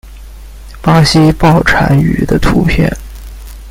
[0.81, 2.91] 巴西豹蟾鱼的图片